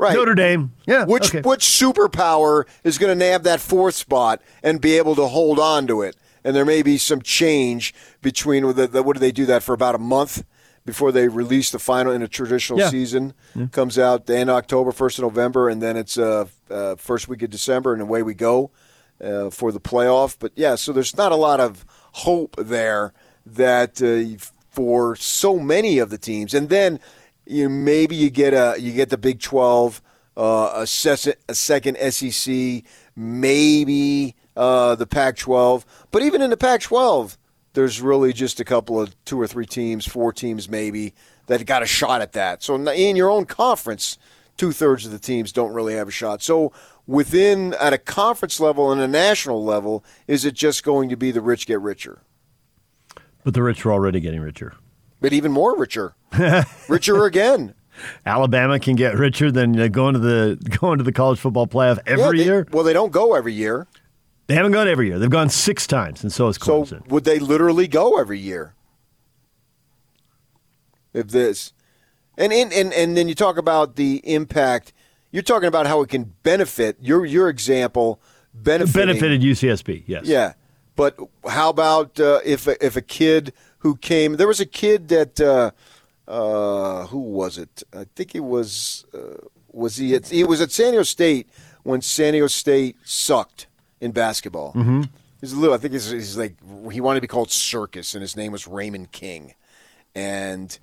Right. 0.00 0.14
Notre 0.14 0.34
Dame. 0.36 0.72
Yeah. 0.86 1.04
Which 1.04 1.34
okay. 1.34 1.40
which 1.46 1.64
superpower 1.66 2.64
is 2.84 2.98
going 2.98 3.10
to 3.10 3.14
nab 3.16 3.42
that 3.42 3.60
fourth 3.60 3.96
spot 3.96 4.40
and 4.62 4.80
be 4.80 4.96
able 4.96 5.14
to 5.16 5.26
hold 5.26 5.58
on 5.58 5.86
to 5.88 6.02
it? 6.02 6.16
And 6.44 6.54
there 6.56 6.64
may 6.64 6.82
be 6.82 6.98
some 6.98 7.22
change 7.22 7.94
between 8.22 8.74
the, 8.74 8.86
the, 8.86 9.02
what 9.02 9.14
do 9.14 9.20
they 9.20 9.32
do 9.32 9.46
that 9.46 9.62
for 9.62 9.72
about 9.74 9.94
a 9.94 9.98
month 9.98 10.44
before 10.86 11.12
they 11.12 11.28
release 11.28 11.70
the 11.70 11.78
final 11.78 12.12
in 12.12 12.22
a 12.22 12.28
traditional 12.28 12.78
Yeah. 12.78 12.88
season 12.88 13.34
comes 13.72 13.98
out 13.98 14.24
the 14.26 14.36
end 14.38 14.48
of 14.48 14.56
October, 14.56 14.90
first 14.92 15.18
of 15.18 15.22
November, 15.22 15.68
and 15.68 15.82
then 15.82 15.96
it's 15.96 16.16
uh, 16.16 16.46
uh, 16.70 16.94
first 16.96 17.28
week 17.28 17.42
of 17.42 17.50
December, 17.50 17.92
and 17.92 18.00
away 18.00 18.22
we 18.22 18.32
go 18.34 18.70
uh, 19.22 19.50
for 19.50 19.70
the 19.72 19.80
playoff. 19.80 20.36
But 20.38 20.52
yeah, 20.56 20.76
so 20.76 20.92
there's 20.92 21.14
not 21.16 21.30
a 21.30 21.36
lot 21.36 21.60
of 21.60 21.84
hope 22.12 22.56
there 22.56 23.12
that 23.44 24.00
uh, 24.00 24.42
for 24.70 25.14
so 25.16 25.58
many 25.58 25.98
of 25.98 26.08
the 26.08 26.16
teams, 26.18 26.54
and 26.54 26.70
then 26.70 27.00
you 27.44 27.68
maybe 27.68 28.14
you 28.16 28.30
get 28.30 28.54
a 28.54 28.76
you 28.80 28.92
get 28.92 29.10
the 29.10 29.18
Big 29.18 29.40
Twelve, 29.40 30.00
uh, 30.38 30.70
a, 30.74 30.86
ses- 30.86 31.34
a 31.48 31.54
second 31.54 31.98
SEC, 32.12 32.82
maybe 33.14 34.34
uh, 34.58 34.94
the 34.96 35.06
Pac-12, 35.06 35.84
but 36.10 36.22
even 36.22 36.42
in 36.42 36.50
the 36.50 36.56
Pac-12, 36.56 37.36
there's 37.74 38.00
really 38.02 38.32
just 38.32 38.58
a 38.60 38.64
couple 38.64 39.00
of 39.00 39.14
two 39.24 39.40
or 39.40 39.46
three 39.46 39.66
teams, 39.66 40.06
four 40.06 40.32
teams 40.32 40.68
maybe 40.68 41.14
that 41.46 41.64
got 41.64 41.82
a 41.82 41.86
shot 41.86 42.20
at 42.20 42.32
that. 42.32 42.62
So 42.62 42.74
in 42.74 43.14
your 43.16 43.30
own 43.30 43.44
conference, 43.46 44.18
two 44.56 44.72
thirds 44.72 45.06
of 45.06 45.12
the 45.12 45.18
teams 45.18 45.52
don't 45.52 45.72
really 45.72 45.94
have 45.94 46.08
a 46.08 46.10
shot. 46.10 46.42
So 46.42 46.72
within 47.06 47.74
at 47.74 47.92
a 47.92 47.98
conference 47.98 48.58
level 48.58 48.90
and 48.90 49.00
a 49.00 49.06
national 49.08 49.64
level, 49.64 50.04
is 50.26 50.44
it 50.44 50.54
just 50.54 50.82
going 50.82 51.08
to 51.10 51.16
be 51.16 51.30
the 51.30 51.40
rich 51.40 51.66
get 51.66 51.80
richer? 51.80 52.20
but 53.44 53.54
the 53.54 53.62
rich 53.62 53.86
are 53.86 53.92
already 53.92 54.20
getting 54.20 54.40
richer. 54.40 54.74
But 55.20 55.32
even 55.32 55.52
more 55.52 55.76
richer, 55.78 56.14
richer 56.88 57.24
again. 57.24 57.74
Alabama 58.26 58.78
can 58.78 58.94
get 58.94 59.14
richer 59.16 59.50
than 59.50 59.78
uh, 59.78 59.88
going 59.88 60.12
to 60.14 60.20
the 60.20 60.58
going 60.80 60.98
to 60.98 61.04
the 61.04 61.12
college 61.12 61.38
football 61.38 61.66
playoff 61.66 61.98
every 62.06 62.22
Yeah, 62.24 62.30
they- 62.32 62.44
year. 62.44 62.66
Well, 62.72 62.84
they 62.84 62.92
don't 62.92 63.10
go 63.12 63.34
every 63.34 63.54
year. 63.54 63.86
They 64.48 64.54
haven't 64.54 64.72
gone 64.72 64.88
every 64.88 65.08
year. 65.08 65.18
They've 65.18 65.28
gone 65.30 65.50
six 65.50 65.86
times, 65.86 66.22
and 66.22 66.32
so 66.32 66.46
has 66.46 66.56
So 66.56 66.82
Clemson. 66.82 67.06
would 67.08 67.24
they 67.24 67.38
literally 67.38 67.86
go 67.86 68.18
every 68.18 68.38
year? 68.38 68.74
If 71.12 71.28
this, 71.28 71.72
and 72.36 72.52
in, 72.52 72.72
and 72.72 72.92
and 72.94 73.16
then 73.16 73.28
you 73.28 73.34
talk 73.34 73.58
about 73.58 73.96
the 73.96 74.22
impact. 74.24 74.92
You're 75.30 75.42
talking 75.42 75.68
about 75.68 75.86
how 75.86 76.00
it 76.00 76.08
can 76.08 76.34
benefit 76.42 76.96
your 77.00 77.26
your 77.26 77.48
example 77.50 78.20
benefited 78.54 79.42
UCSB. 79.42 80.04
Yes. 80.06 80.24
Yeah, 80.26 80.54
but 80.96 81.18
how 81.46 81.68
about 81.68 82.18
uh, 82.18 82.40
if 82.44 82.66
a, 82.66 82.84
if 82.84 82.96
a 82.96 83.02
kid 83.02 83.52
who 83.80 83.96
came? 83.96 84.36
There 84.36 84.48
was 84.48 84.60
a 84.60 84.66
kid 84.66 85.08
that 85.08 85.40
uh, 85.40 85.72
uh, 86.30 87.06
who 87.08 87.18
was 87.18 87.58
it? 87.58 87.82
I 87.92 88.04
think 88.16 88.32
he 88.32 88.40
was 88.40 89.04
uh, 89.12 89.46
was 89.72 89.96
he? 89.96 90.14
At, 90.14 90.28
he 90.28 90.44
was 90.44 90.62
at 90.62 90.70
San 90.70 90.92
Diego 90.92 91.02
State 91.02 91.48
when 91.82 92.00
San 92.00 92.32
Diego 92.32 92.46
State 92.46 92.96
sucked 93.04 93.66
in 94.00 94.12
basketball. 94.12 94.72
Mm-hmm. 94.74 95.02
He's 95.40 95.52
a 95.52 95.56
little. 95.56 95.74
I 95.74 95.78
think 95.78 95.92
he's, 95.92 96.10
he's 96.10 96.36
like 96.36 96.56
he 96.90 97.00
wanted 97.00 97.18
to 97.18 97.20
be 97.22 97.28
called 97.28 97.50
Circus, 97.50 98.14
and 98.14 98.22
his 98.22 98.36
name 98.36 98.50
was 98.52 98.66
Raymond 98.66 99.12
King, 99.12 99.54
and 100.14 100.76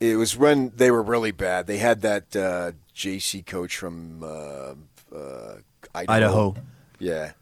it 0.00 0.16
was 0.16 0.36
when 0.36 0.72
they 0.76 0.90
were 0.90 1.02
really 1.02 1.30
bad. 1.30 1.66
They 1.66 1.78
had 1.78 2.02
that 2.02 2.36
uh, 2.36 2.72
JC 2.94 3.44
coach 3.46 3.76
from 3.76 4.22
uh, 4.22 4.74
uh, 5.14 5.56
Idaho. 5.94 6.12
Idaho. 6.12 6.56
Yeah, 6.98 7.32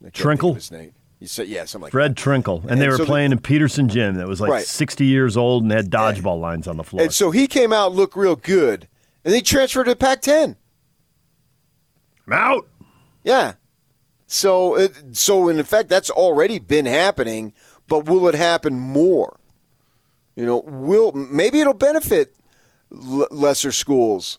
I 0.00 0.10
can't 0.10 0.14
think 0.14 0.14
Trenkle? 0.14 0.54
His 0.54 0.70
name. 0.70 0.92
You 1.20 1.26
said 1.26 1.48
yeah, 1.48 1.64
something 1.64 1.86
like 1.86 1.90
Fred 1.92 2.14
that. 2.14 2.22
Trenkle, 2.22 2.62
and, 2.62 2.70
And 2.72 2.80
they 2.80 2.86
were 2.86 2.92
so 2.96 3.02
the- 3.02 3.06
playing 3.06 3.32
in 3.32 3.40
Peterson 3.40 3.88
Gym 3.88 4.14
that 4.16 4.28
was 4.28 4.40
like 4.40 4.50
Right. 4.52 4.64
60 4.64 5.04
years 5.04 5.36
old 5.36 5.64
and 5.64 5.72
had 5.72 5.90
dodgeball 5.90 6.40
lines 6.40 6.68
on 6.68 6.76
the 6.76 6.84
floor. 6.84 7.02
And 7.02 7.12
so 7.12 7.32
he 7.32 7.48
came 7.48 7.72
out, 7.72 7.92
looked 7.92 8.14
real 8.16 8.36
good, 8.36 8.86
and 9.24 9.34
he 9.34 9.40
transferred 9.40 9.84
to 9.86 9.96
Pac-10. 9.96 10.54
I'm 12.28 12.32
out. 12.32 12.68
Yeah. 13.24 13.54
So, 14.28 14.88
so 15.12 15.48
in 15.48 15.58
effect, 15.58 15.88
that's 15.88 16.10
already 16.10 16.60
been 16.60 16.86
happening. 16.86 17.52
But 17.88 18.04
will 18.04 18.28
it 18.28 18.34
happen 18.34 18.78
more? 18.78 19.40
You 20.36 20.46
know, 20.46 20.58
will 20.58 21.10
maybe 21.12 21.60
it'll 21.60 21.74
benefit 21.74 22.36
l- 22.92 23.26
lesser 23.30 23.72
schools, 23.72 24.38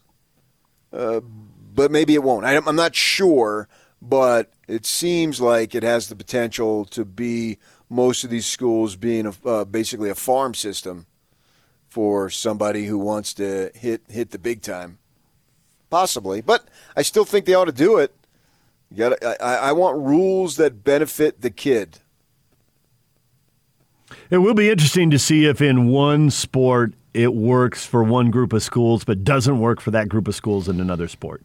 uh, 0.94 1.20
but 1.20 1.92
maybe 1.92 2.14
it 2.14 2.24
won't. 2.24 2.46
I, 2.46 2.56
I'm 2.56 2.76
not 2.76 2.96
sure, 2.96 3.68
but 4.02 4.54
it 4.68 4.86
seems 4.86 5.42
like 5.42 5.76
it 5.76 5.84
has 5.84 6.08
the 6.08 6.16
potential 6.16 6.86
to 6.86 7.04
be 7.04 7.58
most 7.90 8.24
of 8.24 8.30
these 8.30 8.46
schools 8.46 8.96
being 8.96 9.26
a, 9.26 9.34
uh, 9.46 9.66
basically 9.66 10.10
a 10.10 10.16
farm 10.16 10.54
system 10.54 11.08
for 11.90 12.30
somebody 12.30 12.86
who 12.86 12.98
wants 13.00 13.34
to 13.34 13.72
hit 13.74 14.04
hit 14.08 14.30
the 14.32 14.40
big 14.40 14.62
time. 14.62 15.00
Possibly, 15.90 16.40
but 16.40 16.68
I 16.96 17.02
still 17.02 17.26
think 17.26 17.46
they 17.46 17.56
ought 17.56 17.66
to 17.66 17.72
do 17.72 17.98
it. 17.98 18.16
You 18.92 18.98
got. 18.98 19.24
I, 19.24 19.56
I 19.56 19.72
want 19.72 19.98
rules 19.98 20.56
that 20.58 20.84
benefit 20.84 21.42
the 21.42 21.50
kid. 21.50 22.00
It 24.30 24.40
will 24.40 24.54
be 24.54 24.70
interesting 24.70 25.10
to 25.12 25.20
see 25.20 25.46
if 25.46 25.62
in 25.62 25.88
one 25.88 26.30
sport 26.30 26.94
it 27.14 27.34
works 27.34 27.86
for 27.86 28.04
one 28.04 28.32
group 28.32 28.54
of 28.54 28.64
schools 28.64 29.04
but 29.04 29.24
doesn't 29.24 29.60
work 29.60 29.82
for 29.82 29.92
that 29.92 30.10
group 30.10 30.28
of 30.28 30.36
schools 30.36 30.68
in 30.68 30.80
another 30.80 31.08
sport. 31.08 31.44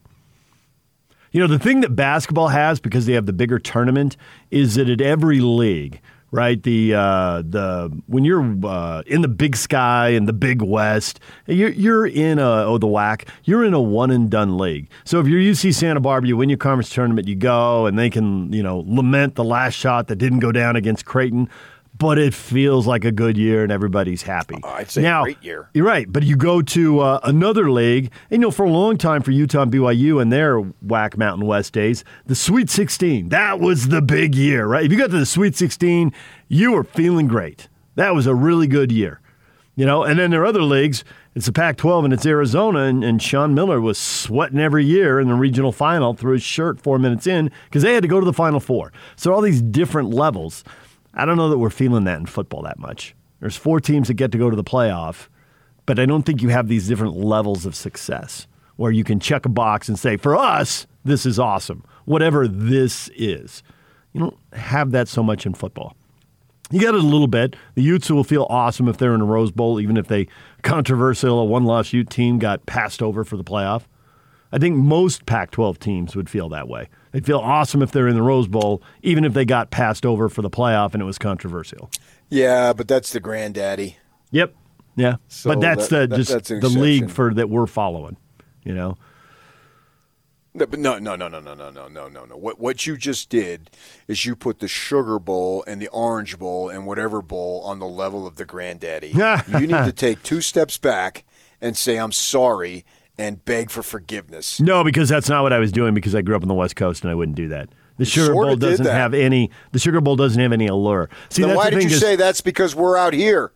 You 1.32 1.40
know, 1.40 1.46
the 1.46 1.58
thing 1.58 1.80
that 1.80 1.96
basketball 1.96 2.48
has 2.48 2.78
because 2.78 3.06
they 3.06 3.14
have 3.14 3.26
the 3.26 3.32
bigger 3.32 3.58
tournament 3.58 4.16
is 4.50 4.76
that 4.76 4.88
at 4.88 5.00
every 5.00 5.40
league, 5.40 6.00
right? 6.34 6.60
The 6.60 6.94
uh, 6.94 7.42
the 7.42 7.96
when 8.06 8.24
you're 8.24 8.42
uh, 8.66 9.02
in 9.06 9.22
the 9.22 9.28
Big 9.28 9.54
Sky 9.54 10.08
and 10.08 10.28
the 10.28 10.32
Big 10.32 10.60
West, 10.62 11.20
you're 11.46 11.70
you're 11.70 12.06
in 12.06 12.40
a 12.40 12.64
oh 12.64 12.76
the 12.76 12.88
WAC. 12.88 13.28
you're 13.44 13.64
in 13.64 13.72
a 13.72 13.80
one 13.80 14.10
and 14.10 14.28
done 14.28 14.58
league. 14.58 14.90
So 15.04 15.20
if 15.20 15.28
you're 15.28 15.40
UC 15.40 15.74
Santa 15.74 16.00
Barbara, 16.00 16.26
you 16.26 16.36
win 16.36 16.48
your 16.48 16.58
conference 16.58 16.90
tournament, 16.90 17.28
you 17.28 17.36
go, 17.36 17.86
and 17.86 17.96
they 17.96 18.10
can 18.10 18.52
you 18.52 18.64
know 18.64 18.82
lament 18.86 19.36
the 19.36 19.44
last 19.44 19.74
shot 19.74 20.08
that 20.08 20.16
didn't 20.16 20.40
go 20.40 20.50
down 20.50 20.74
against 20.74 21.04
Creighton. 21.04 21.48
But 21.96 22.18
it 22.18 22.34
feels 22.34 22.86
like 22.88 23.04
a 23.04 23.12
good 23.12 23.36
year 23.36 23.62
and 23.62 23.70
everybody's 23.70 24.22
happy. 24.22 24.58
I'd 24.64 24.90
say 24.90 25.02
now, 25.02 25.22
great 25.22 25.42
year. 25.44 25.70
You're 25.74 25.86
right, 25.86 26.12
but 26.12 26.24
you 26.24 26.36
go 26.36 26.60
to 26.60 27.00
uh, 27.00 27.20
another 27.22 27.70
league, 27.70 28.10
and 28.30 28.42
you 28.42 28.46
know, 28.48 28.50
for 28.50 28.64
a 28.64 28.70
long 28.70 28.96
time 28.98 29.22
for 29.22 29.30
Utah 29.30 29.62
and 29.62 29.72
BYU 29.72 30.20
and 30.20 30.32
their 30.32 30.60
WAC 30.60 31.16
Mountain 31.16 31.46
West 31.46 31.72
days, 31.72 32.04
the 32.26 32.34
Sweet 32.34 32.68
16, 32.68 33.28
that 33.28 33.60
was 33.60 33.88
the 33.88 34.02
big 34.02 34.34
year, 34.34 34.66
right? 34.66 34.84
If 34.84 34.90
you 34.90 34.98
got 34.98 35.10
to 35.10 35.18
the 35.18 35.26
Sweet 35.26 35.54
16, 35.54 36.12
you 36.48 36.72
were 36.72 36.84
feeling 36.84 37.28
great. 37.28 37.68
That 37.94 38.14
was 38.14 38.26
a 38.26 38.34
really 38.34 38.66
good 38.66 38.90
year, 38.90 39.20
you 39.76 39.86
know. 39.86 40.02
And 40.02 40.18
then 40.18 40.30
there 40.30 40.42
are 40.42 40.46
other 40.46 40.62
leagues. 40.62 41.04
It's 41.36 41.46
the 41.46 41.52
Pac-12 41.52 42.04
and 42.04 42.12
it's 42.12 42.26
Arizona, 42.26 42.80
and, 42.80 43.02
and 43.04 43.22
Sean 43.22 43.54
Miller 43.54 43.80
was 43.80 43.98
sweating 43.98 44.60
every 44.60 44.84
year 44.84 45.18
in 45.20 45.28
the 45.28 45.34
regional 45.34 45.72
final 45.72 46.14
through 46.14 46.34
his 46.34 46.42
shirt 46.42 46.80
four 46.80 46.98
minutes 46.98 47.26
in 47.26 47.50
because 47.66 47.82
they 47.82 47.94
had 47.94 48.02
to 48.02 48.08
go 48.08 48.20
to 48.20 48.26
the 48.26 48.32
Final 48.32 48.60
Four. 48.60 48.92
So 49.16 49.32
all 49.32 49.40
these 49.40 49.62
different 49.62 50.10
levels. 50.10 50.64
I 51.14 51.24
don't 51.24 51.36
know 51.36 51.48
that 51.48 51.58
we're 51.58 51.70
feeling 51.70 52.04
that 52.04 52.18
in 52.18 52.26
football 52.26 52.62
that 52.62 52.78
much. 52.78 53.14
There's 53.40 53.56
four 53.56 53.80
teams 53.80 54.08
that 54.08 54.14
get 54.14 54.32
to 54.32 54.38
go 54.38 54.50
to 54.50 54.56
the 54.56 54.64
playoff, 54.64 55.28
but 55.86 55.98
I 55.98 56.06
don't 56.06 56.24
think 56.24 56.42
you 56.42 56.48
have 56.48 56.68
these 56.68 56.88
different 56.88 57.16
levels 57.16 57.66
of 57.66 57.74
success 57.74 58.46
where 58.76 58.90
you 58.90 59.04
can 59.04 59.20
check 59.20 59.46
a 59.46 59.48
box 59.48 59.88
and 59.88 59.98
say, 59.98 60.16
for 60.16 60.36
us, 60.36 60.86
this 61.04 61.26
is 61.26 61.38
awesome, 61.38 61.84
whatever 62.04 62.48
this 62.48 63.08
is. 63.14 63.62
You 64.12 64.20
don't 64.20 64.38
have 64.52 64.90
that 64.92 65.08
so 65.08 65.22
much 65.22 65.46
in 65.46 65.54
football. 65.54 65.96
You 66.70 66.80
got 66.80 66.94
it 66.94 67.04
a 67.04 67.06
little 67.06 67.28
bit. 67.28 67.56
The 67.74 67.82
Utes 67.82 68.10
will 68.10 68.24
feel 68.24 68.46
awesome 68.48 68.88
if 68.88 68.96
they're 68.96 69.14
in 69.14 69.20
a 69.20 69.26
Rose 69.26 69.52
Bowl, 69.52 69.80
even 69.80 69.96
if 69.96 70.08
they 70.08 70.26
controversial 70.62 71.38
a 71.38 71.44
one 71.44 71.64
loss 71.64 71.92
Ute 71.92 72.08
team 72.08 72.38
got 72.38 72.64
passed 72.66 73.02
over 73.02 73.22
for 73.22 73.36
the 73.36 73.44
playoff. 73.44 73.82
I 74.54 74.58
think 74.58 74.76
most 74.76 75.26
Pac 75.26 75.50
12 75.50 75.80
teams 75.80 76.14
would 76.14 76.30
feel 76.30 76.48
that 76.50 76.68
way. 76.68 76.88
They'd 77.10 77.26
feel 77.26 77.40
awesome 77.40 77.82
if 77.82 77.90
they're 77.90 78.06
in 78.06 78.14
the 78.14 78.22
Rose 78.22 78.46
Bowl, 78.46 78.82
even 79.02 79.24
if 79.24 79.32
they 79.34 79.44
got 79.44 79.72
passed 79.72 80.06
over 80.06 80.28
for 80.28 80.42
the 80.42 80.50
playoff 80.50 80.92
and 80.94 81.02
it 81.02 81.04
was 81.04 81.18
controversial. 81.18 81.90
Yeah, 82.28 82.72
but 82.72 82.86
that's 82.86 83.12
the 83.12 83.18
granddaddy. 83.18 83.96
Yep. 84.30 84.54
Yeah. 84.94 85.16
So 85.26 85.50
but 85.50 85.60
that's 85.60 85.88
that- 85.88 86.02
the 86.02 86.06
that- 86.06 86.16
just 86.16 86.30
that's 86.30 86.48
the 86.50 86.68
league 86.68 87.10
for 87.10 87.34
that 87.34 87.50
we're 87.50 87.66
following, 87.66 88.16
you 88.62 88.74
know. 88.74 88.96
No, 90.56 90.66
but 90.66 90.78
no, 90.78 91.00
no, 91.00 91.16
no, 91.16 91.28
no, 91.28 91.40
no, 91.40 91.54
no, 91.54 91.70
no, 91.70 91.88
no, 91.88 92.08
no, 92.08 92.24
no. 92.24 92.36
What 92.36 92.60
what 92.60 92.86
you 92.86 92.96
just 92.96 93.28
did 93.28 93.70
is 94.06 94.24
you 94.24 94.36
put 94.36 94.60
the 94.60 94.68
Sugar 94.68 95.18
Bowl 95.18 95.64
and 95.66 95.82
the 95.82 95.88
Orange 95.88 96.38
Bowl 96.38 96.68
and 96.68 96.86
whatever 96.86 97.20
bowl 97.20 97.60
on 97.62 97.80
the 97.80 97.88
level 97.88 98.24
of 98.24 98.36
the 98.36 98.44
granddaddy. 98.44 99.08
you 99.48 99.66
need 99.66 99.84
to 99.84 99.92
take 99.92 100.22
two 100.22 100.40
steps 100.40 100.78
back 100.78 101.24
and 101.60 101.76
say 101.76 101.96
I'm 101.96 102.12
sorry 102.12 102.84
and 103.18 103.44
beg 103.44 103.70
for 103.70 103.82
forgiveness. 103.82 104.60
No, 104.60 104.82
because 104.84 105.08
that's 105.08 105.28
not 105.28 105.42
what 105.42 105.52
I 105.52 105.58
was 105.58 105.72
doing 105.72 105.94
because 105.94 106.14
I 106.14 106.22
grew 106.22 106.36
up 106.36 106.42
on 106.42 106.48
the 106.48 106.54
West 106.54 106.76
Coast 106.76 107.02
and 107.04 107.10
I 107.10 107.14
wouldn't 107.14 107.36
do 107.36 107.48
that. 107.48 107.68
The 107.96 108.04
Sugar 108.04 108.32
sorta 108.32 108.48
Bowl 108.48 108.56
doesn't 108.56 108.84
that. 108.84 108.94
have 108.94 109.14
any 109.14 109.50
the 109.72 109.78
Sugar 109.78 110.00
Bowl 110.00 110.16
doesn't 110.16 110.40
have 110.40 110.52
any 110.52 110.66
allure. 110.66 111.08
See, 111.30 111.42
then 111.42 111.54
why 111.56 111.70
did 111.70 111.78
thing 111.78 111.88
you 111.90 111.96
say 111.96 112.16
that's 112.16 112.40
because 112.40 112.74
we're 112.74 112.96
out 112.96 113.14
here? 113.14 113.52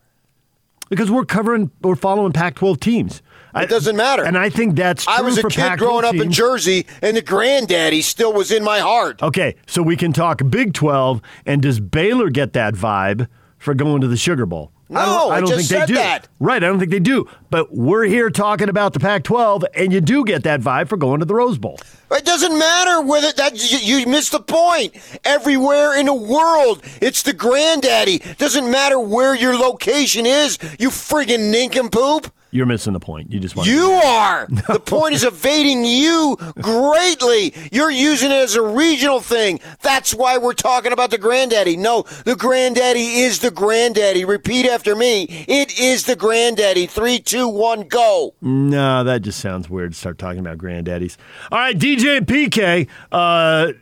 because 0.89 1.11
we're 1.11 1.25
covering 1.25 1.69
we're 1.81 1.95
following 1.95 2.31
Pac-12 2.31 2.79
teams. 2.79 3.21
I- 3.53 3.63
It 3.63 3.69
doesn't 3.69 3.95
matter. 3.95 4.23
And 4.23 4.37
I 4.37 4.49
think 4.49 4.75
that's 4.75 5.03
true 5.05 5.13
I 5.13 5.21
was 5.21 5.37
a 5.37 5.43
kid 5.43 5.55
Pac-12 5.59 5.77
growing 5.79 6.05
up 6.05 6.15
in. 6.15 6.31
Jersey, 6.31 6.85
and 7.01 7.15
the 7.17 7.21
granddaddy 7.21 8.01
still 8.01 8.31
was 8.33 8.51
in 8.51 8.63
my 8.63 8.79
heart. 8.79 9.21
Okay, 9.21 9.55
so 9.67 9.81
we 9.83 9.95
can 9.97 10.13
talk 10.13 10.41
Big 10.49 10.73
12 10.73 11.21
and 11.45 11.61
does 11.61 11.79
Baylor 11.79 12.29
get 12.29 12.53
that 12.53 12.73
vibe 12.75 13.27
for 13.57 13.73
going 13.73 14.01
to 14.01 14.07
the 14.07 14.17
Sugar 14.17 14.45
Bowl? 14.45 14.71
I 14.91 15.05
don't, 15.05 15.05
No, 15.05 15.29
I 15.29 15.39
don't 15.39 15.49
just 15.49 15.69
think 15.69 15.81
they 15.81 15.85
do. 15.87 15.93
that. 15.95 16.27
Right, 16.39 16.63
I 16.63 16.67
don't 16.67 16.79
think 16.79 16.89
they 16.91 16.99
do. 16.99 17.27
But 17.51 17.71
we're 17.75 18.05
here 18.05 18.29
talking 18.29 18.69
about 18.69 18.93
the 18.93 18.99
Pac-12 18.99 19.63
and 19.75 19.93
you 19.93 20.01
do 20.01 20.25
get 20.25 20.43
that 20.43 20.61
vibe 20.61 20.87
for 20.89 20.97
going 20.97 21.19
to 21.19 21.25
the 21.25 21.35
Rose 21.35 21.57
Bowl. 21.59 21.77
It 22.11 22.25
doesn't 22.25 22.57
matter 22.57 23.01
whether 23.01 23.31
that 23.33 23.71
you, 23.71 23.99
you 23.99 24.07
missed 24.07 24.31
the 24.31 24.39
point. 24.39 24.95
Everywhere 25.23 25.97
in 25.99 26.07
the 26.07 26.13
world, 26.13 26.81
it's 27.01 27.21
the 27.21 27.33
granddaddy. 27.33 28.19
Doesn't 28.39 28.69
matter 28.71 28.99
where 28.99 29.35
your 29.35 29.55
location 29.55 30.25
is. 30.25 30.57
You 30.79 30.89
friggin' 30.89 31.51
nincompoop. 31.51 32.31
You're 32.51 32.65
missing 32.65 32.93
the 32.93 32.99
point. 32.99 33.31
You 33.31 33.39
just 33.39 33.55
want 33.55 33.69
You 33.69 33.91
are. 33.91 34.47
The 34.47 34.79
point 34.85 35.13
is 35.13 35.23
evading 35.23 35.85
you 35.85 36.35
greatly. 36.59 37.53
You're 37.71 37.91
using 37.91 38.31
it 38.31 38.35
as 38.35 38.55
a 38.55 38.61
regional 38.61 39.19
thing. 39.19 39.59
That's 39.81 40.15
why 40.15 40.37
we're 40.37 40.53
talking 40.53 40.91
about 40.91 41.11
the 41.11 41.19
granddaddy. 41.19 41.77
No, 41.77 42.05
the 42.25 42.35
granddaddy 42.35 43.21
is 43.21 43.39
the 43.39 43.51
granddaddy. 43.51 44.25
Repeat 44.25 44.65
after 44.65 44.95
me. 44.95 45.45
It 45.47 45.79
is 45.79 46.05
the 46.05 46.15
granddaddy. 46.15 46.87
Three, 46.87 47.19
two, 47.19 47.47
one, 47.47 47.81
go. 47.87 48.33
No, 48.41 49.03
that 49.03 49.21
just 49.21 49.39
sounds 49.39 49.69
weird 49.69 49.91
to 49.91 49.97
start 49.97 50.17
talking 50.17 50.39
about 50.39 50.57
granddaddies. 50.57 51.17
All 51.51 51.59
right, 51.59 51.77
DJ 51.77 52.17
and 52.17 52.25
PK. 52.27 52.87
Uh, 53.11 53.73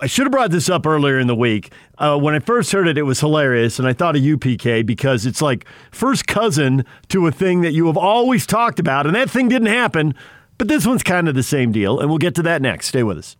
I 0.00 0.06
should 0.06 0.24
have 0.24 0.32
brought 0.32 0.50
this 0.50 0.70
up 0.70 0.86
earlier 0.86 1.18
in 1.18 1.26
the 1.26 1.34
week. 1.34 1.72
Uh, 1.98 2.16
when 2.16 2.34
I 2.34 2.38
first 2.38 2.70
heard 2.70 2.86
it, 2.86 2.96
it 2.96 3.02
was 3.02 3.20
hilarious, 3.20 3.78
and 3.78 3.88
I 3.88 3.92
thought 3.92 4.14
of 4.14 4.22
you, 4.22 4.38
PK, 4.38 4.86
because 4.86 5.26
it's 5.26 5.42
like 5.42 5.66
first 5.90 6.28
cousin 6.28 6.84
to 7.08 7.26
a 7.26 7.32
thing 7.32 7.62
that 7.62 7.72
you 7.72 7.86
have 7.88 7.96
always 7.96 8.46
talked 8.46 8.78
about, 8.78 9.04
and 9.06 9.16
that 9.16 9.28
thing 9.28 9.48
didn't 9.48 9.68
happen. 9.68 10.14
But 10.58 10.68
this 10.68 10.86
one's 10.86 11.02
kind 11.02 11.28
of 11.28 11.34
the 11.34 11.42
same 11.42 11.72
deal, 11.72 11.98
and 11.98 12.08
we'll 12.08 12.18
get 12.18 12.34
to 12.36 12.42
that 12.42 12.62
next. 12.62 12.86
Stay 12.86 13.02
with 13.02 13.18
us. 13.18 13.36